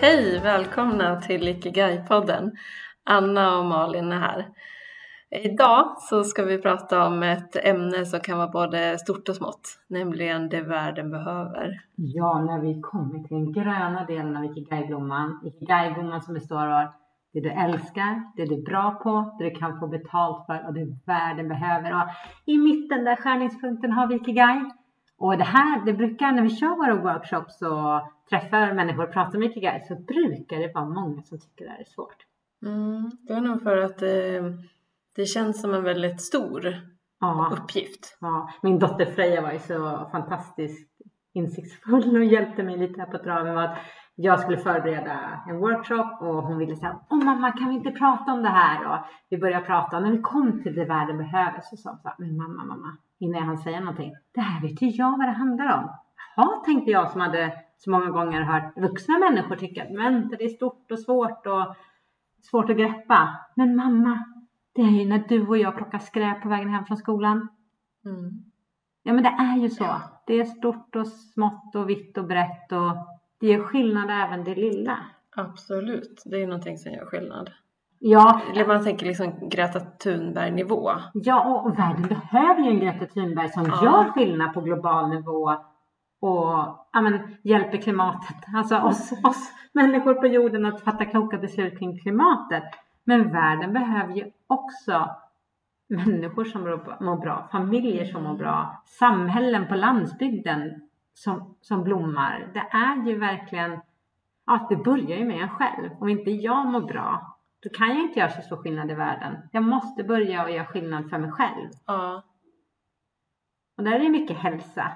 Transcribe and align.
Hej! 0.00 0.40
Välkomna 0.42 1.20
till 1.20 1.48
Ikigai-podden. 1.48 2.50
Anna 3.04 3.58
och 3.58 3.64
Malin 3.64 4.12
är 4.12 4.18
här. 4.18 4.46
Idag 5.44 5.96
så 5.98 6.24
ska 6.24 6.44
vi 6.44 6.58
prata 6.58 7.06
om 7.06 7.22
ett 7.22 7.56
ämne 7.56 8.06
som 8.06 8.20
kan 8.20 8.38
vara 8.38 8.48
både 8.48 8.98
stort 8.98 9.28
och 9.28 9.36
smått, 9.36 9.78
nämligen 9.88 10.48
det 10.48 10.60
världen 10.60 11.10
behöver. 11.10 11.80
Ja, 11.96 12.42
när 12.42 12.60
vi 12.60 12.80
kommer 12.80 13.18
till 13.24 13.36
den 13.36 13.52
gröna 13.52 14.04
delen 14.04 14.36
av 14.36 14.44
Ikigai-blomman. 14.44 15.40
Ikigai-blomman 15.44 16.22
som 16.22 16.34
består 16.34 16.66
av 16.66 16.86
det 17.32 17.40
du 17.40 17.50
älskar, 17.50 18.36
det 18.36 18.44
du 18.44 18.54
är 18.54 18.62
bra 18.62 18.90
på, 19.02 19.36
det 19.38 19.44
du 19.44 19.50
kan 19.50 19.80
få 19.80 19.86
betalt 19.86 20.46
för 20.46 20.66
och 20.66 20.74
det 20.74 20.86
världen 21.06 21.48
behöver. 21.48 21.94
Och 21.94 22.08
I 22.46 22.58
mitten 22.58 23.04
där 23.04 23.16
skärningspunkten 23.16 23.92
har 23.92 24.06
vi 24.06 24.14
Ikigai. 24.14 24.70
Och 25.18 25.38
det 25.38 25.44
här, 25.44 25.84
det 25.84 25.92
brukar 25.92 26.32
när 26.32 26.42
vi 26.42 26.50
kör 26.50 26.76
våra 26.76 26.94
workshops 26.94 27.62
och 27.62 28.12
träffar 28.30 28.72
människor 28.74 29.04
och 29.04 29.12
pratar 29.12 29.38
om 29.38 29.42
Ikigai 29.42 29.80
så 29.88 29.94
brukar 29.94 30.58
det 30.58 30.72
vara 30.74 30.84
många 30.84 31.22
som 31.22 31.38
tycker 31.40 31.64
det 31.64 31.70
här 31.70 31.80
är 31.80 31.84
svårt. 31.84 32.16
Mm, 32.66 33.10
det 33.22 33.32
är 33.32 33.40
nog 33.40 33.62
för 33.62 33.76
att 33.76 33.98
det, 33.98 34.42
det 35.16 35.24
känns 35.26 35.60
som 35.60 35.74
en 35.74 35.82
väldigt 35.84 36.20
stor 36.20 36.74
Ja. 37.20 37.50
uppgift. 37.52 38.18
Ja, 38.20 38.50
min 38.62 38.78
dotter 38.78 39.04
Freja 39.04 39.42
var 39.42 39.52
ju 39.52 39.58
så 39.58 40.08
fantastiskt 40.12 40.90
insiktsfull 41.34 42.16
och 42.16 42.24
hjälpte 42.24 42.62
mig 42.62 42.76
lite 42.78 43.00
här 43.00 43.10
på 43.10 43.18
traven 43.18 43.54
med 43.54 43.64
att 43.64 43.78
jag 44.14 44.40
skulle 44.40 44.58
förbereda 44.58 45.42
en 45.48 45.58
workshop 45.58 46.18
och 46.20 46.42
hon 46.42 46.58
ville 46.58 46.76
säga 46.76 47.00
Åh 47.10 47.24
mamma 47.24 47.52
kan 47.52 47.68
vi 47.68 47.74
inte 47.74 47.90
prata 47.90 48.32
om 48.32 48.42
det 48.42 48.48
här? 48.48 48.86
Och 48.92 48.98
vi 49.30 49.38
började 49.38 49.66
prata 49.66 49.96
och 49.96 50.02
när 50.02 50.10
vi 50.10 50.20
kom 50.22 50.62
till 50.62 50.74
det 50.74 50.84
världen 50.84 51.18
behöver 51.18 51.60
så 51.62 51.76
sa 51.76 51.90
hon 51.90 51.98
så 51.98 52.08
här, 52.08 52.16
men 52.18 52.36
mamma, 52.36 52.64
mamma, 52.64 52.96
innan 53.18 53.38
jag 53.40 53.46
hann 53.46 53.58
säga 53.58 53.80
någonting, 53.80 54.14
det 54.34 54.40
här 54.40 54.62
vet 54.62 54.82
ju 54.82 54.86
jag 54.86 55.18
vad 55.18 55.26
det 55.28 55.32
handlar 55.32 55.78
om. 55.78 55.90
Jaha, 56.36 56.62
tänkte 56.64 56.90
jag 56.90 57.10
som 57.10 57.20
hade 57.20 57.52
så 57.76 57.90
många 57.90 58.10
gånger 58.10 58.42
hört 58.42 58.76
vuxna 58.76 59.18
människor 59.18 59.56
tycka 59.56 59.82
att 59.82 59.90
men 59.90 60.28
det 60.28 60.44
är 60.44 60.48
stort 60.48 60.90
och 60.90 60.98
svårt 60.98 61.46
och 61.46 61.76
svårt 62.42 62.70
att 62.70 62.76
greppa. 62.76 63.46
Men 63.54 63.76
mamma, 63.76 64.24
det 64.74 64.82
är 64.82 64.90
ju 64.90 65.08
när 65.08 65.24
du 65.28 65.46
och 65.46 65.58
jag 65.58 65.76
plockar 65.76 65.98
skräp 65.98 66.42
på 66.42 66.48
vägen 66.48 66.68
hem 66.68 66.84
från 66.84 66.96
skolan. 66.96 67.48
Mm. 68.04 68.44
Ja 69.02 69.12
men 69.12 69.22
det 69.22 69.36
är 69.38 69.56
ju 69.56 69.68
så. 69.68 69.84
Ja. 69.84 70.22
Det 70.26 70.40
är 70.40 70.44
stort 70.44 70.96
och 70.96 71.08
smått 71.08 71.74
och 71.74 71.90
vitt 71.90 72.18
och 72.18 72.26
brett 72.26 72.72
och 72.72 72.96
det 73.40 73.46
gör 73.46 73.64
skillnad 73.64 74.10
även 74.10 74.44
det 74.44 74.54
lilla. 74.54 74.98
Absolut, 75.36 76.22
det 76.26 76.42
är 76.42 76.46
någonting 76.46 76.78
som 76.78 76.92
gör 76.92 77.06
skillnad. 77.06 77.50
Ja, 78.00 78.40
Eller 78.52 78.66
man 78.66 78.84
tänker 78.84 79.06
liksom 79.06 79.48
Greta 79.48 79.80
Thunberg-nivå. 79.80 80.90
ja 81.14 81.62
och 81.64 81.78
världen 81.78 82.02
behöver 82.02 82.62
ju 82.62 82.68
en 82.70 82.80
Greta 82.80 83.06
Thunberg 83.06 83.48
som 83.48 83.64
Ja. 83.66 83.84
gör 83.84 84.04
skillnad 84.12 84.54
på 84.54 84.60
global 84.60 85.08
nivå 85.10 85.50
och 86.20 86.48
ja, 86.92 87.00
men, 87.02 87.36
hjälper 87.42 87.78
klimatet. 87.78 88.36
Alltså 88.56 88.78
oss, 88.78 89.12
oss 89.24 89.52
människor 89.72 90.14
på 90.14 90.26
jorden 90.26 90.66
att 90.66 90.80
fatta 90.80 91.04
kloka 91.04 91.38
beslut 91.38 91.78
kring 91.78 91.98
klimatet. 91.98 92.64
Men 93.04 93.32
världen 93.32 93.72
behöver 93.72 94.14
ju 94.14 94.30
också 94.46 95.10
människor 95.88 96.44
som 96.44 96.62
mår 97.00 97.16
bra, 97.16 97.48
familjer 97.52 98.04
som 98.04 98.22
mår 98.24 98.34
bra, 98.34 98.82
samhällen 98.86 99.66
på 99.68 99.74
landsbygden 99.74 100.80
som, 101.14 101.54
som 101.60 101.84
blommar. 101.84 102.48
Det 102.54 102.76
är 102.76 103.06
ju 103.06 103.18
verkligen, 103.18 103.80
ja 104.46 104.66
det 104.70 104.76
börjar 104.76 105.16
ju 105.18 105.24
med 105.24 105.42
en 105.42 105.48
själv. 105.48 105.90
Om 106.00 106.08
inte 106.08 106.30
jag 106.30 106.66
mår 106.66 106.80
bra, 106.80 107.37
då 107.62 107.68
kan 107.68 107.88
jag 107.88 108.00
inte 108.00 108.18
göra 108.18 108.30
så 108.30 108.42
stor 108.42 108.56
skillnad 108.56 108.90
i 108.90 108.94
världen. 108.94 109.36
Jag 109.52 109.62
måste 109.62 110.04
börja 110.04 110.44
och 110.44 110.50
göra 110.50 110.66
skillnad 110.66 111.10
för 111.10 111.18
mig 111.18 111.32
själv. 111.32 111.70
Ja, 111.86 112.22
Och 113.76 113.84
där 113.84 113.92
är 113.92 113.98
det 113.98 114.08
mycket 114.08 114.36
hälsa. 114.36 114.92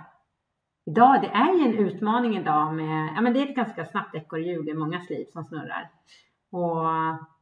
Idag, 0.87 1.23
det 1.23 1.29
är 1.29 1.55
ju 1.55 1.65
en 1.65 1.79
utmaning 1.79 2.37
idag 2.37 2.75
med, 2.75 3.13
ja 3.17 3.21
men 3.21 3.33
det 3.33 3.43
är 3.43 3.49
ett 3.49 3.57
ganska 3.57 3.85
snabbt 3.85 4.15
ekorrhjul 4.15 4.69
i 4.69 4.75
mångas 4.75 5.11
liv 5.11 5.25
som 5.33 5.45
snurrar. 5.45 5.91
Och 6.53 6.85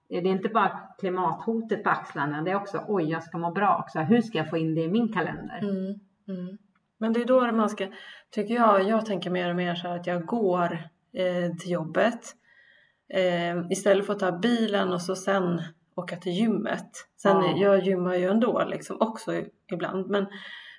det 0.09 0.17
är 0.17 0.27
inte 0.27 0.49
bara 0.49 0.81
klimathotet 0.99 1.85
på 1.85 1.91
axlarna, 1.91 2.43
det 2.43 2.51
är 2.51 2.57
också 2.57 2.85
oj, 2.89 3.11
jag 3.11 3.23
ska 3.23 3.39
må 3.39 3.51
bra 3.51 3.79
också. 3.85 3.99
Hur 3.99 4.21
ska 4.21 4.39
jag 4.39 4.51
få 4.51 4.57
in 4.57 4.75
det 4.75 4.81
i 4.81 4.89
min 4.89 5.13
kalender? 5.13 5.59
Mm, 5.63 6.01
mm. 6.29 6.59
Men 6.99 7.13
det 7.13 7.21
är 7.21 7.27
då 7.27 7.53
man 7.53 7.71
ska, 7.71 7.89
tycker 8.31 8.55
jag, 8.55 8.83
jag 8.83 9.07
tänker 9.07 9.31
mer 9.31 9.51
och 9.51 9.57
mer 9.57 9.75
så 9.75 9.89
här 9.89 9.97
att 9.97 10.07
jag 10.07 10.27
går 10.27 10.73
eh, 11.13 11.57
till 11.57 11.71
jobbet 11.71 12.37
eh, 13.11 13.67
istället 13.71 14.07
för 14.07 14.13
att 14.13 14.19
ta 14.19 14.33
bilen 14.33 14.93
och 14.93 15.03
så 15.03 15.17
sen 15.17 15.63
åka 15.95 16.17
till 16.17 16.33
gymmet. 16.33 16.91
Sen, 17.23 17.37
Ja. 17.37 17.57
jag 17.57 17.85
gymmar 17.87 18.15
ju 18.15 18.29
ändå 18.29 18.65
liksom 18.65 18.97
också 19.01 19.33
ibland 19.73 20.07
men, 20.11 20.27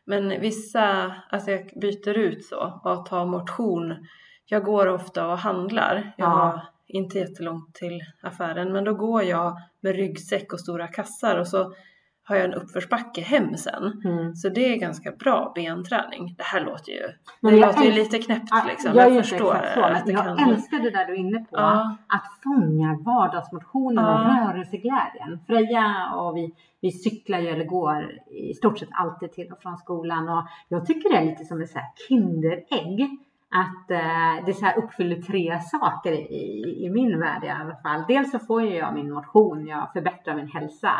men 0.06 0.42
vissa, 0.42 1.16
alltså 1.30 1.52
jag 1.52 1.70
byter 1.82 2.18
ut 2.18 2.46
så 2.46 2.82
och 2.84 3.06
tar 3.06 3.26
motion. 3.26 4.08
Jag 4.46 4.64
går 4.64 4.88
ofta 4.88 5.28
och 5.28 5.38
handlar. 5.38 6.14
Jag 6.18 6.26
Ja. 6.28 6.30
har 6.36 6.62
inte 6.88 7.18
jättelångt 7.20 7.76
till 7.76 8.00
affären 8.22 8.74
men 8.74 8.84
då 8.84 8.94
går 8.94 9.24
jag 9.24 9.58
med 9.82 9.96
ryggsäck 9.96 10.54
och 10.54 10.60
stora 10.60 10.88
kassar 10.88 11.38
och 11.38 11.48
så 11.48 11.74
har 12.24 12.36
jag 12.36 12.46
en 12.46 12.54
uppförsbacke 12.54 13.22
hem 13.22 13.58
sen. 13.58 14.02
Mm. 14.06 14.36
Så 14.36 14.50
det 14.50 14.74
är 14.74 14.78
ganska 14.80 15.12
bra 15.12 15.52
benträning. 15.56 16.36
Det 16.38 16.44
här 16.44 16.66
låter 16.66 16.92
ju, 16.92 17.02
Men 17.40 17.54
det 17.54 17.60
låter 17.60 17.84
ju 17.84 17.92
lite 17.92 18.18
knäppt 18.20 18.48
Ja, 18.52 18.64
liksom. 18.68 18.92
jag 18.96 19.12
Jag, 19.12 19.26
förstår 19.28 19.54
att 19.56 20.06
det 20.06 20.12
jag 20.12 20.38
kan... 20.38 20.50
älskar 20.50 20.80
det 20.80 20.90
där 20.90 21.06
du 21.06 21.14
är 21.14 21.18
inne 21.18 21.40
på. 21.40 21.48
Ja. 21.52 21.98
Att 22.08 22.44
fånga 22.44 22.98
vardagsmotionen 23.06 24.06
och 24.06 24.12
Ja. 24.12 24.52
rörelseglädjen. 24.54 25.40
Freja 25.48 26.12
och 26.16 26.38
vi, 26.38 26.56
vi 26.82 26.92
cyklar 26.92 27.40
ju 27.40 27.48
eller 27.48 27.66
går 27.66 28.12
i 28.32 28.54
stort 28.54 28.80
sett 28.80 28.90
alltid 28.92 29.32
till 29.34 29.52
och 29.52 29.62
från 29.62 29.78
skolan 29.78 30.30
och 30.30 30.44
jag 30.68 30.86
tycker 30.86 31.10
det 31.10 31.18
är 31.18 31.26
lite 31.26 31.46
som 31.46 31.62
ett 31.62 31.70
så 31.70 31.80
här 31.80 31.88
Kinderägg. 32.08 33.18
Att 33.54 33.92
eh, 33.92 34.46
det 34.46 34.54
så 34.54 34.66
här 34.66 34.78
uppfyller 34.78 35.22
tre 35.22 35.60
saker 35.60 36.12
i, 36.12 36.86
i 36.86 36.90
min 36.90 37.20
värld 37.20 37.44
i 37.44 37.50
alla 37.50 37.76
fall. 37.76 38.04
Dels 38.08 38.32
så 38.32 38.40
får 38.40 38.62
ju 38.64 38.76
jag 38.76 38.94
min 38.94 39.12
motion, 39.14 39.68
jag 39.68 39.94
förbättrar 39.94 40.36
min 40.36 40.48
hälsa. 40.48 40.92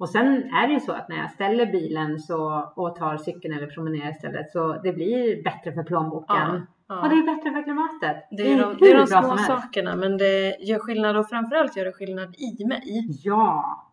Och 0.00 0.08
sen 0.08 0.54
är 0.54 0.66
det 0.66 0.72
ju 0.72 0.80
så 0.80 0.92
att 0.92 1.08
när 1.08 1.16
jag 1.16 1.30
ställer 1.30 1.66
bilen 1.66 2.18
så, 2.18 2.72
och 2.76 2.96
tar 2.96 3.16
cykeln 3.16 3.54
eller 3.54 3.66
promenerar 3.66 4.10
istället 4.10 4.50
så 4.50 4.72
det 4.72 4.92
blir 4.92 5.42
bättre 5.42 5.72
för 5.72 5.82
plånboken. 5.82 6.36
Ja, 6.36 6.60
ja. 6.88 7.02
Och 7.02 7.08
det 7.08 7.14
är 7.14 7.36
bättre 7.36 7.50
för 7.50 7.62
klimatet. 7.62 8.28
Det 8.30 8.52
är, 8.52 8.58
de, 8.58 8.76
det 8.80 8.90
är 8.90 8.98
de 8.98 9.06
små 9.06 9.36
sakerna 9.36 9.96
men 9.96 10.18
det 10.18 10.56
gör 10.60 10.78
skillnad 10.78 11.16
och 11.16 11.28
framförallt 11.28 11.76
gör 11.76 11.84
det 11.84 11.92
skillnad 11.92 12.34
i 12.38 12.64
mig. 12.64 13.08
Ja. 13.24 13.86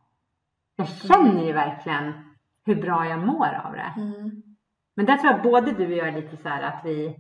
Jag 0.76 0.88
känner 0.88 1.46
ju 1.46 1.54
verkligen 1.54 2.14
hur 2.66 2.76
bra 2.76 3.06
jag 3.06 3.20
mår 3.20 3.62
av 3.66 3.74
det. 3.74 4.02
Mm. 4.02 4.44
Men 4.96 5.06
där 5.06 5.18
tror 5.18 5.32
jag 5.32 5.42
både 5.42 5.72
du 5.72 5.86
och 5.86 5.98
jag 5.98 6.08
är 6.08 6.22
lite 6.22 6.38
så 6.38 6.50
här 6.50 6.62
att 6.62 6.82
vi 6.86 7.16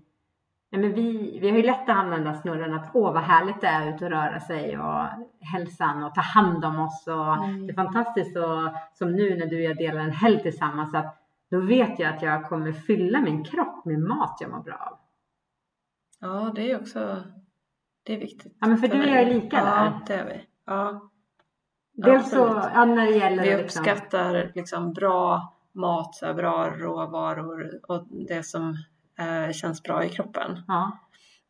Nej, 0.71 0.81
men 0.81 0.93
vi, 0.93 1.39
vi 1.41 1.49
har 1.49 1.57
ju 1.57 1.63
lätt 1.63 1.89
att 1.89 2.23
där 2.23 2.33
snurren 2.33 2.73
att 2.73 2.89
åh 2.93 3.13
vad 3.13 3.23
härligt 3.23 3.61
det 3.61 3.67
är 3.67 3.95
ut 3.95 4.01
och 4.01 4.09
röra 4.09 4.39
sig 4.39 4.77
och 4.79 5.05
hälsan 5.41 6.03
och 6.03 6.15
ta 6.15 6.21
hand 6.21 6.65
om 6.65 6.79
oss 6.79 7.07
och 7.07 7.33
Mm. 7.45 7.67
det 7.67 7.73
är 7.73 7.75
fantastiskt 7.75 8.37
och 8.37 8.69
som 8.93 9.11
nu 9.11 9.35
när 9.37 9.45
du 9.45 9.55
och 9.55 9.61
jag 9.63 9.77
delar 9.77 10.01
en 10.01 10.11
helg 10.11 10.41
tillsammans 10.41 10.93
att 10.95 11.17
då 11.51 11.59
vet 11.59 11.99
jag 11.99 12.15
att 12.15 12.21
jag 12.21 12.45
kommer 12.49 12.71
fylla 12.71 13.21
min 13.21 13.43
kropp 13.43 13.85
med 13.85 13.99
mat 13.99 14.37
jag 14.41 14.51
mår 14.51 14.59
bra 14.59 14.75
av. 14.91 14.97
Ja, 16.19 16.51
det 16.55 16.71
är 16.71 16.81
också 16.81 17.23
det 18.03 18.13
är 18.13 18.19
viktigt. 18.19 18.53
Ja, 18.59 18.67
men 18.67 18.77
för 18.77 18.87
du 18.87 18.99
och 18.99 19.07
jag 19.07 19.21
är 19.21 19.33
lika 19.33 19.57
ja, 19.57 19.63
där. 19.65 19.93
det 20.07 20.13
är 20.13 20.25
vi. 20.25 20.45
Ja, 20.65 21.09
Dels 21.93 22.29
så, 22.29 22.45
absolut. 22.45 22.71
ja, 22.75 22.85
när 22.85 23.05
det 23.05 23.11
gäller 23.17 23.43
vi 23.43 23.57
liksom- 23.63 23.81
uppskattar 23.83 24.51
liksom 24.55 24.93
bra 24.93 25.53
mat, 25.71 26.15
så 26.15 26.25
här, 26.25 26.33
bra 26.33 26.69
råvaror 26.69 27.79
och 27.87 28.07
det 28.09 28.43
som 28.43 28.75
eh, 29.19 29.51
känns 29.51 29.83
bra 29.83 30.03
i 30.05 30.09
kroppen. 30.09 30.63
Ja. 30.67 30.99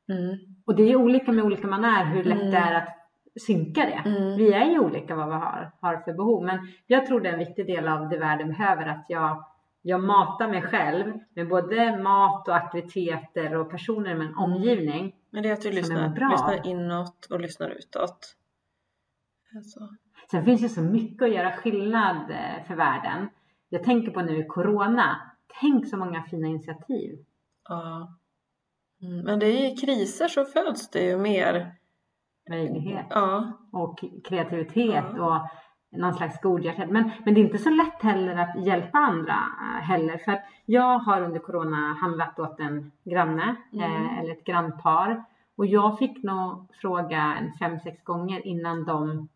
Mm. 0.10 0.38
Och 0.66 0.76
det 0.76 0.84
är 0.84 0.88
ju 0.88 0.96
olika 0.96 1.32
med 1.32 1.44
olika 1.44 1.68
man 1.68 1.86
är 1.86 2.06
hur 2.06 2.24
lätt 2.24 2.40
Mm. 2.40 2.52
det 2.52 2.58
är 2.58 2.74
att 2.74 2.98
synka 3.42 3.82
det. 3.82 4.10
Mm. 4.10 4.38
Vi 4.38 4.54
är 4.54 4.66
ju 4.66 4.80
olika 4.80 5.16
vad 5.16 5.28
vi 5.28 5.34
har, 5.34 5.72
har 5.82 5.98
för 5.98 6.14
behov. 6.14 6.46
Men 6.46 6.60
jag 6.88 7.06
tror 7.06 7.22
det 7.22 7.30
är 7.30 7.34
en 7.34 7.40
viktig 7.40 7.68
del 7.68 7.88
av 7.88 8.10
det 8.10 8.18
världen 8.18 8.48
behöver 8.48 8.86
att 8.86 9.06
jag, 9.08 9.46
jag 9.82 10.04
matar 10.04 10.48
mig 10.48 10.62
själv 10.62 11.20
med 11.34 11.48
både 11.48 11.98
mat 11.98 12.48
och 12.48 12.56
aktiviteter 12.56 13.56
och 13.56 13.70
personer 13.72 14.16
med 14.16 14.28
en 14.28 14.36
omgivning. 14.36 15.16
Men 15.30 15.44
det 15.44 15.50
är 15.50 15.54
att 15.54 15.62
du 15.62 15.72
lyssnar, 15.72 16.30
lyssnar 16.32 16.68
inåt 16.68 17.28
och 17.30 17.40
lyssnar 17.40 17.70
utåt. 17.70 18.36
Alltså. 19.56 19.80
Sen 20.32 20.46
finns 20.46 20.62
det 20.62 20.70
så 20.70 20.82
mycket 20.82 21.22
att 21.22 21.34
göra 21.34 21.52
skillnad 21.52 22.32
eh, 22.32 22.68
för 22.68 22.76
världen. 22.76 23.30
Jag 23.70 23.84
tänker 23.84 24.12
på 24.12 24.22
nu 24.22 24.38
i 24.38 24.46
Corona. 24.46 25.34
Tänk 25.62 25.88
så 25.88 25.98
många 25.98 26.24
fina 26.24 26.48
initiativ. 26.48 27.26
Ja. 27.70 28.08
Mm. 29.02 29.26
Men 29.26 29.40
det 29.40 29.46
är 29.46 29.74
i 29.74 29.76
kriser 29.76 30.28
så 30.28 30.46
föds 30.46 30.90
det 30.90 31.04
ju 31.04 31.18
mer. 31.18 31.72
Möjlighet. 32.50 33.06
Ja. 33.10 33.52
och 33.72 34.00
kreativitet 34.28 35.06
Ja. 35.16 35.26
och 35.26 35.48
någon 36.00 36.14
slags 36.14 36.42
godhjärtad. 36.42 36.90
Men, 36.90 37.12
men 37.26 37.34
det 37.34 37.40
är 37.42 37.46
inte 37.46 37.58
så 37.58 37.70
lätt 37.70 38.02
heller 38.02 38.36
att 38.36 38.66
hjälpa 38.66 38.98
andra 38.98 39.34
eh, 39.34 39.82
heller. 39.84 40.18
För 40.18 40.40
jag 40.66 41.00
har 41.00 41.22
under 41.22 41.40
corona 41.40 41.94
handlat 42.02 42.40
åt 42.40 42.60
en 42.60 42.92
granne 43.06 43.56
Mm. 43.74 43.92
eh, 44.06 44.20
eller 44.20 44.32
ett 44.32 44.44
grannpar. 44.46 45.24
Och 45.58 45.66
jag 45.66 45.98
fick 45.98 46.24
nog 46.24 46.68
fråga 46.82 47.36
en 47.40 47.54
fem, 47.60 47.80
sex 47.80 48.04
gånger 48.04 48.48
innan 48.48 48.86
de 48.86 49.28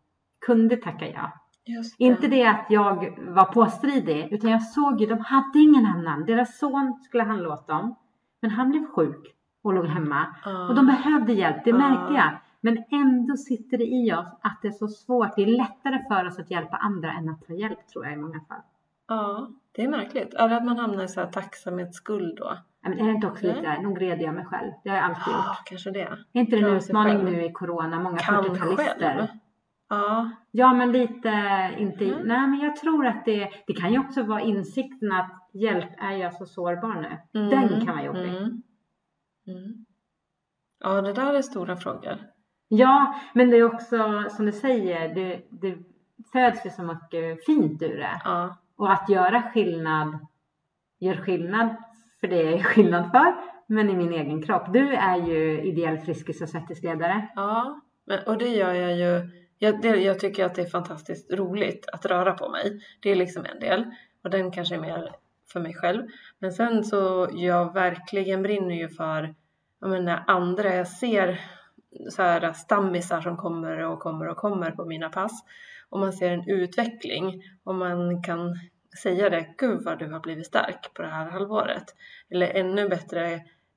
kunde 0.46 0.76
tacka 0.76 1.06
ja. 1.06 1.32
Det. 1.66 2.04
Inte 2.04 2.28
det 2.28 2.46
att 2.46 2.66
jag 2.68 3.18
var 3.18 3.44
påstridig, 3.44 4.28
utan 4.32 4.50
jag 4.50 4.62
såg 4.62 5.00
ju, 5.00 5.06
de 5.06 5.18
hade 5.20 5.58
ingen 5.58 5.86
annan. 5.86 6.24
Deras 6.26 6.58
son 6.58 6.98
skulle 7.02 7.22
handla 7.24 7.54
åt 7.54 7.66
dem, 7.66 7.94
men 8.42 8.50
han 8.50 8.70
blev 8.70 8.86
sjuk 8.86 9.34
och 9.62 9.72
låg 9.74 9.86
hemma. 9.86 10.26
Ja. 10.44 10.68
Och 10.68 10.74
de 10.74 10.86
behövde 10.86 11.32
hjälp, 11.32 11.64
det 11.64 11.70
Ja. 11.70 11.76
märkte 11.78 12.14
jag. 12.14 12.30
Men 12.60 12.84
ändå 12.90 13.36
sitter 13.36 13.78
det 13.78 13.84
i 13.86 14.12
oss 14.12 14.26
att 14.42 14.58
det 14.62 14.68
är 14.68 14.72
så 14.72 14.88
svårt. 14.88 15.36
Det 15.36 15.42
är 15.42 15.46
lättare 15.46 15.98
för 16.08 16.26
oss 16.26 16.38
att 16.38 16.50
hjälpa 16.50 16.76
andra 16.76 17.12
än 17.12 17.28
att 17.28 17.46
ta 17.46 17.52
hjälp 17.52 17.88
tror 17.88 18.04
jag 18.04 18.14
i 18.14 18.16
många 18.16 18.40
fall. 18.48 18.60
Ja, 19.08 19.48
det 19.72 19.82
är 19.84 19.88
märkligt. 19.88 20.34
Eller 20.34 20.56
att 20.56 20.64
man 20.64 20.78
hamnar 20.78 21.04
i 21.04 21.08
så 21.08 21.20
här 21.20 21.26
tacksamhetsskuld 21.26 22.36
då. 22.38 22.44
Ja, 22.82 22.88
Men 22.88 22.98
är 22.98 23.04
det 23.04 23.10
inte 23.12 23.26
också 23.26 23.46
Nej. 23.46 23.56
lite, 23.56 23.82
nog 23.82 24.00
red 24.00 24.20
jag 24.22 24.34
mig 24.34 24.44
själv. 24.44 24.72
Det 24.84 24.90
har 24.90 24.96
jag 24.96 25.04
alltid 25.04 25.32
gjort. 25.34 25.44
Ja, 25.46 25.56
kanske 25.64 25.90
det. 25.90 26.00
Är 26.02 26.18
inte 26.32 26.56
det 26.56 26.62
en 26.68 26.76
utmaning 26.76 27.24
nu 27.24 27.44
i 27.44 27.52
corona? 27.52 28.00
Många 28.00 28.16
Kan 28.18 28.44
40-talister. 28.44 28.98
själv. 29.16 29.26
Ja, 29.88 30.30
Ja, 30.50 30.72
men 30.74 30.92
lite 30.92 31.30
inte. 31.78 32.04
Mm. 32.04 32.18
Nej, 32.28 32.46
men 32.48 32.58
jag 32.60 32.76
tror 32.76 33.06
att 33.06 33.24
det, 33.24 33.48
det 33.66 33.72
kan 33.72 33.92
ju 33.92 33.98
också 33.98 34.22
vara 34.22 34.40
insikten 34.40 35.12
att 35.12 35.41
hjälp 35.52 35.90
är 35.98 36.12
jag 36.12 36.34
så 36.34 36.46
sårbar 36.46 36.94
nu. 36.94 37.40
Mm, 37.40 37.50
Den 37.50 37.86
kan 37.86 37.94
vara 37.96 38.04
jobbig. 38.04 38.28
Mm. 38.28 38.62
Mm. 39.46 39.84
Ja, 40.80 41.02
det 41.02 41.12
där 41.12 41.34
är 41.34 41.42
stora 41.42 41.76
frågor. 41.76 42.18
Ja, 42.68 43.20
men 43.34 43.50
det 43.50 43.56
är 43.56 43.62
också 43.74 44.24
som 44.30 44.46
du 44.46 44.52
säger, 44.52 45.14
det, 45.14 45.42
det 45.50 45.76
föds 46.32 46.66
ju 46.66 46.70
så 46.70 46.82
mycket 46.82 47.44
fint 47.46 47.82
ur 47.82 47.96
det. 47.98 48.20
Ja, 48.24 48.56
Och 48.76 48.92
att 48.92 49.08
göra 49.08 49.42
skillnad 49.42 50.18
gör 51.00 51.16
skillnad 51.16 51.68
för 52.20 52.26
det 52.28 52.42
jag 52.42 52.52
är 52.52 52.62
skillnad 52.62 53.10
för, 53.10 53.34
men 53.66 53.90
i 53.90 53.96
min 53.96 54.12
egen 54.12 54.42
kropp. 54.42 54.72
Du 54.72 54.94
är 54.94 55.16
ju 55.16 55.60
ideell 55.62 55.98
Friskis 55.98 56.42
och 56.42 56.48
svettisledare. 56.48 57.28
ja. 57.34 57.80
Men, 58.04 58.18
och 58.26 58.38
det 58.38 58.48
gör 58.48 58.72
jag 58.74 58.96
ju. 58.98 59.30
Jag, 59.58 59.82
det, 59.82 59.88
jag 59.88 60.20
tycker 60.20 60.44
att 60.44 60.54
det 60.54 60.62
är 60.62 60.66
fantastiskt 60.66 61.32
roligt 61.32 61.88
att 61.92 62.06
röra 62.06 62.32
på 62.32 62.48
mig. 62.48 62.80
Det 63.02 63.10
är 63.10 63.16
liksom 63.16 63.44
en 63.54 63.60
del. 63.60 63.84
Och 64.24 64.30
den 64.30 64.50
kanske 64.50 64.74
är 64.74 64.80
mer 64.80 65.14
för 65.52 65.60
mig 65.60 65.74
själv. 65.74 66.02
Men 66.38 66.52
sen 66.52 66.84
så 66.84 67.28
jag 67.32 67.74
verkligen 67.74 68.42
brinner 68.42 68.74
ju 68.74 68.88
för 68.88 69.34
jag 69.82 69.90
menar, 69.90 70.24
andra. 70.26 70.74
Jag 70.74 70.88
ser 70.88 71.40
så 72.10 72.22
här 72.22 72.52
stammisar 72.52 73.20
som 73.20 73.36
kommer 73.36 73.78
och 73.78 74.00
kommer 74.00 74.28
och 74.28 74.36
kommer 74.36 74.70
på 74.70 74.84
mina 74.84 75.08
pass. 75.08 75.44
Och 75.88 75.98
man 75.98 76.12
ser 76.12 76.30
en 76.30 76.48
utveckling. 76.48 77.42
Och 77.64 77.74
man 77.74 78.22
kan 78.22 78.58
säga 79.02 79.30
det. 79.30 79.54
Gud 79.58 79.82
vad 79.84 79.98
du 79.98 80.12
har 80.12 80.20
blivit 80.20 80.46
stark 80.46 80.94
på 80.94 81.02
det 81.02 81.08
här 81.08 81.30
halvåret. 81.30 81.84
Eller 82.30 82.46
ännu 82.46 82.88
bättre 82.88 83.32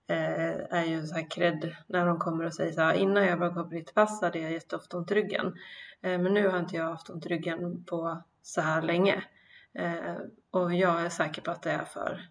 eh, 0.07 0.59
är 0.69 0.85
ju 0.85 1.01
så 1.01 1.15
här 1.15 1.29
cred 1.29 1.75
när 1.87 2.05
de 2.05 2.19
kommer 2.19 2.45
och 2.45 2.53
säger 2.53 2.71
så 2.71 2.81
här 2.81 2.93
innan 2.93 3.25
jag 3.25 3.39
började 3.39 3.55
gå 3.55 3.63
på 3.63 3.75
ditt 3.75 3.93
pass 3.93 4.21
hade 4.21 4.39
jag 4.39 4.51
jätteofta 4.51 4.97
ont 4.97 5.11
i 5.11 5.15
ryggen. 5.15 5.45
Eh, 6.01 6.19
men 6.19 6.33
nu 6.33 6.47
har 6.47 6.59
inte 6.59 6.75
jag 6.75 6.89
haft 6.89 7.09
ont 7.09 7.25
i 7.25 7.29
ryggen 7.29 7.83
på 7.83 8.23
så 8.41 8.61
här 8.61 8.81
länge. 8.81 9.23
Eh, 9.79 10.15
och 10.51 10.73
jag 10.73 11.05
är 11.05 11.09
säker 11.09 11.41
på 11.41 11.51
att 11.51 11.61
det 11.61 11.71
är 11.71 11.85
för 11.85 12.21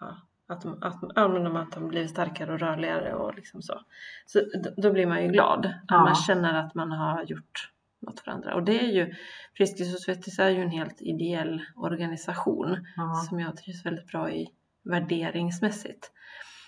ja, 0.00 0.16
att, 0.48 0.62
de, 0.62 0.82
att, 0.82 0.98
ja, 1.14 1.60
att 1.60 1.72
de 1.72 1.88
blivit 1.88 2.10
starkare 2.10 2.52
och 2.52 2.60
rörligare 2.60 3.14
och 3.14 3.34
liksom 3.34 3.62
så. 3.62 3.80
Så 4.26 4.40
då, 4.76 4.92
blir 4.92 5.06
man 5.06 5.22
ju 5.22 5.28
glad. 5.28 5.66
Att 5.66 5.72
Ja. 5.88 6.04
man 6.04 6.14
känner 6.14 6.54
att 6.54 6.74
man 6.74 6.92
har 6.92 7.22
gjort 7.22 7.70
något 8.00 8.20
för 8.20 8.30
andra. 8.30 8.54
Och 8.54 8.62
det 8.62 8.84
är 8.84 8.88
ju, 8.92 9.14
Friskis 9.56 9.94
och 9.94 10.00
Svettis 10.00 10.38
är 10.38 10.50
ju 10.50 10.62
en 10.62 10.70
helt 10.70 11.02
ideell 11.02 11.62
organisation 11.76 12.86
Ja. 12.96 13.14
som 13.28 13.40
jag 13.40 13.56
trivs 13.56 13.86
väldigt 13.86 14.06
bra 14.06 14.30
i 14.30 14.48
värderingsmässigt. 14.84 16.10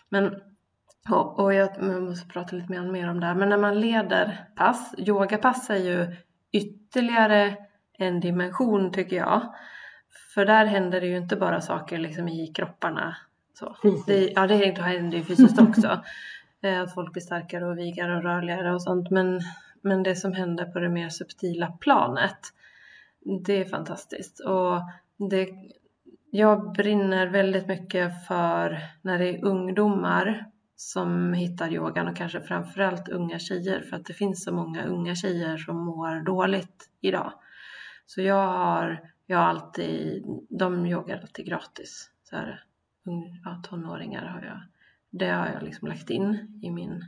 Men, 0.09 0.35
och, 1.11 1.39
och 1.41 1.55
jag, 1.55 1.69
jag 1.81 2.03
måste 2.03 2.29
prata 2.29 2.57
lite 2.57 2.73
mer 2.73 3.11
om 3.11 3.21
det 3.21 3.27
här, 3.27 3.35
men 3.35 3.49
när 3.49 3.59
man 3.59 3.81
leder 3.81 4.49
pass, 4.57 4.95
yogapass 4.99 5.71
är 5.71 5.77
ju 5.77 6.17
ytterligare 6.53 7.57
en 7.99 8.21
dimension 8.21 8.93
tycker 8.93 9.17
jag. 9.17 9.55
För 10.35 10.45
där 10.45 10.67
händer 10.67 11.01
det 11.01 11.07
ju 11.07 11.17
inte 11.17 11.37
bara 11.37 11.61
saker 11.61 11.99
liksom 11.99 12.29
i 12.29 12.47
kropparna. 12.47 13.17
Så. 13.55 13.77
Det, 14.07 14.33
ja, 14.35 14.47
det 14.47 14.83
händer 14.83 15.19
ju 15.19 15.25
fysiskt 15.25 15.61
också. 15.61 16.03
Eh, 16.63 16.81
Att 16.83 16.95
folk 16.95 17.13
blir 17.13 17.23
starkare 17.23 17.67
och 17.67 17.79
vigare 17.79 18.17
och 18.17 18.23
rörligare 18.23 18.75
och 18.75 18.83
sånt. 18.83 19.11
Men, 19.11 19.41
men 19.81 20.03
det 20.03 20.17
som 20.17 20.33
händer 20.33 20.65
på 20.65 20.79
det 20.79 20.89
mer 20.89 21.09
subtila 21.09 21.73
planet, 21.81 22.39
det 23.45 23.61
är 23.61 23.65
fantastiskt. 23.65 24.41
Och 24.41 24.83
det, 25.31 25.49
jag 26.31 26.73
brinner 26.73 27.27
väldigt 27.27 27.67
mycket 27.67 28.27
för 28.27 28.79
när 29.03 29.19
det 29.19 29.29
är 29.29 29.45
ungdomar 29.45 30.47
som 30.77 31.33
hittar 31.33 31.73
yogan 31.73 32.09
och 32.09 32.17
kanske 32.17 32.41
framförallt 32.41 33.09
unga 33.09 33.39
tjejer 33.39 33.81
för 33.81 33.97
att 33.97 34.05
det 34.05 34.13
finns 34.13 34.45
så 34.45 34.53
många 34.53 34.85
unga 34.85 35.15
tjejer 35.15 35.57
som 35.57 35.77
mår 35.77 36.25
dåligt 36.25 36.91
idag. 37.01 37.33
Så 38.07 38.23
jag 38.23 38.49
har, 38.49 39.01
jag 39.27 39.39
har 39.39 39.45
alltid, 39.45 40.25
de 40.49 40.87
yogar 40.87 41.19
alltid 41.19 41.47
gratis. 41.47 42.11
Så 42.23 42.37
här, 42.37 42.65
ja, 43.45 43.63
tonåringar 43.65 44.27
har 44.27 44.43
jag, 44.43 44.61
det 45.11 45.31
har 45.31 45.47
jag 45.47 45.63
liksom 45.63 45.89
lagt 45.89 46.11
in 46.11 46.61
i 46.63 46.71
min 46.71 47.05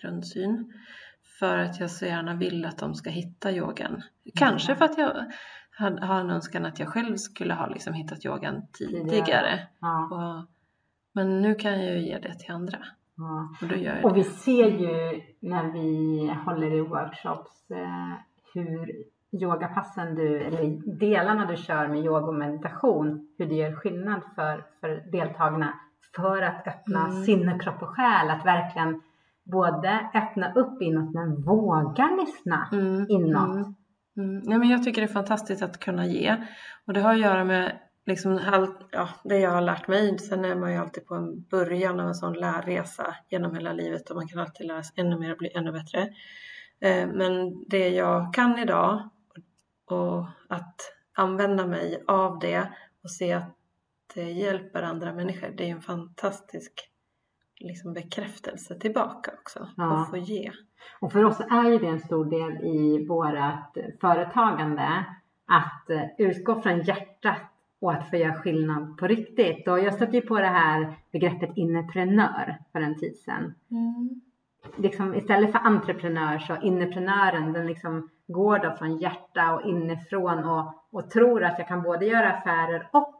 grundsyn. 0.00 0.72
För 1.38 1.58
att 1.58 1.80
jag 1.80 1.90
så 1.90 2.06
gärna 2.06 2.34
vill 2.34 2.64
att 2.64 2.78
de 2.78 2.94
ska 2.94 3.10
hitta 3.10 3.52
yogan. 3.52 4.02
Kanske 4.34 4.76
för 4.76 4.84
att 4.84 4.98
jag 4.98 5.32
har 5.78 6.20
en 6.20 6.30
önskan 6.30 6.66
att 6.66 6.78
jag 6.78 6.88
själv 6.88 7.16
skulle 7.16 7.54
ha 7.54 7.66
liksom 7.66 7.94
hittat 7.94 8.24
yogan 8.24 8.66
tidigare. 8.72 9.66
Ja. 9.78 10.04
Och, 10.04 10.48
men 11.12 11.42
nu 11.42 11.54
kan 11.54 11.72
jag 11.72 11.94
ju 11.94 12.06
ge 12.06 12.18
det 12.18 12.34
till 12.34 12.50
andra. 12.50 12.78
Ja. 13.16 13.48
Och 13.62 13.68
då 13.68 13.76
gör 13.76 13.96
jag 13.96 14.04
Och 14.04 14.16
vi 14.16 14.24
ser 14.24 14.68
ju 14.68 15.22
när 15.40 15.72
vi 15.72 16.26
håller 16.44 16.74
i 16.74 16.80
workshops 16.80 17.70
eh, 17.70 18.14
hur 18.54 19.04
yogapassen 19.32 20.14
du, 20.14 20.40
eller 20.40 20.98
delarna 20.98 21.46
du 21.46 21.56
kör 21.56 21.88
med 21.88 22.04
yoga 22.04 22.26
och 22.26 22.34
meditation, 22.34 23.28
hur 23.38 23.46
det 23.46 23.54
gör 23.54 23.72
skillnad 23.72 24.20
för, 24.34 24.64
för 24.80 25.10
deltagarna 25.12 25.74
för 26.16 26.42
att 26.42 26.66
öppna 26.66 27.06
Mm. 27.08 27.24
sinne, 27.24 27.58
kropp 27.58 27.82
och 27.82 27.88
själ. 27.88 28.30
Att 28.30 28.46
verkligen 28.46 29.02
både 29.44 30.08
öppna 30.14 30.52
upp 30.54 30.82
inåt 30.82 31.14
men 31.14 31.42
våga 31.42 32.10
lyssna 32.20 32.68
Mm, 32.72 33.06
inåt. 33.08 33.54
Mm. 33.54 33.74
Mm. 34.16 34.38
Nej, 34.44 34.58
men 34.58 34.68
jag 34.68 34.84
tycker 34.84 35.00
det 35.02 35.06
är 35.06 35.12
fantastiskt 35.12 35.62
att 35.62 35.80
kunna 35.80 36.06
ge. 36.06 36.36
Och 36.86 36.92
det 36.92 37.00
har 37.00 37.12
att 37.12 37.20
göra 37.20 37.44
med 37.44 37.78
liksom 38.06 38.40
allt, 38.52 38.78
ja, 38.90 39.08
det 39.24 39.38
jag 39.38 39.50
har 39.50 39.60
lärt 39.60 39.88
mig. 39.88 40.18
Sen 40.18 40.44
är 40.44 40.54
man 40.54 40.72
ju 40.72 40.78
alltid 40.78 41.06
på 41.06 41.14
en 41.14 41.40
början 41.50 42.00
av 42.00 42.08
en 42.08 42.14
sån 42.14 42.32
lärresa 42.32 43.14
genom 43.28 43.54
hela 43.54 43.72
livet 43.72 44.10
och 44.10 44.16
man 44.16 44.28
kan 44.28 44.38
alltid 44.38 44.66
lära 44.66 44.82
sig 44.82 45.04
ännu 45.04 45.18
mer 45.18 45.32
och 45.32 45.38
bli 45.38 45.50
ännu 45.54 45.72
bättre. 45.72 46.00
Eh, 46.80 47.08
men 47.14 47.64
det 47.68 47.88
jag 47.88 48.34
kan 48.34 48.58
idag 48.58 49.08
och 49.92 50.26
att 50.48 50.94
använda 51.12 51.66
mig 51.66 52.04
av 52.06 52.38
det 52.38 52.68
och 53.02 53.10
se 53.10 53.32
att 53.32 53.56
det 54.14 54.30
hjälper 54.30 54.82
andra 54.82 55.12
människor. 55.12 55.48
Det 55.56 55.64
är 55.64 55.70
en 55.70 55.82
fantastisk 55.82 56.72
liksom, 57.60 57.92
bekräftelse 57.92 58.78
tillbaka 58.78 59.30
också. 59.40 59.68
Ja. 59.76 60.02
Att 60.02 60.10
få 60.10 60.16
ge. 60.16 60.52
Och 61.00 61.12
för 61.12 61.24
oss 61.24 61.40
är 61.40 61.70
ju 61.70 61.78
det 61.78 61.86
en 61.86 62.00
stor 62.00 62.24
del 62.24 62.64
i 62.64 63.06
vårt 63.06 63.98
företagande 64.00 65.04
att 65.46 65.90
eh, 65.90 66.02
utgå 66.18 66.62
från 66.62 66.82
hjärtat 66.82 67.42
och 67.80 67.92
att 67.92 68.10
få 68.10 68.16
göra 68.16 68.34
skillnad 68.34 68.98
på 68.98 69.06
riktigt. 69.06 69.68
Och 69.68 69.80
jag 69.80 69.94
stötte 69.94 70.16
ju 70.16 70.22
på 70.22 70.38
det 70.38 70.46
här 70.46 70.96
begreppet 71.12 71.50
inneprenör 71.56 72.58
för 72.72 72.80
en 72.80 72.98
tid 72.98 73.16
sedan. 73.16 73.54
Liksom, 74.76 75.14
istället 75.14 75.52
för 75.52 75.58
entreprenör 75.58 76.38
så 76.38 76.56
inneprenören 76.62 77.52
den 77.52 77.66
liksom 77.66 78.08
går 78.28 78.58
då 78.58 78.70
från 78.70 78.96
hjärta 78.96 79.54
och 79.54 79.62
inifrån 79.62 80.44
och, 80.44 80.74
och 80.92 81.10
tror 81.10 81.44
att 81.44 81.58
jag 81.58 81.68
kan 81.68 81.82
både 81.82 82.06
göra 82.06 82.32
affärer 82.32 82.88
och 82.92 83.14